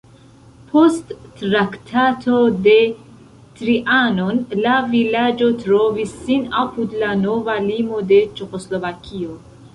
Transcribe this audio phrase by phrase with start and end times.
[0.69, 2.73] Post Traktato de
[3.59, 9.39] Trianon la vilaĝo trovis sin apud la nova limo de Ĉeĥoslovakio.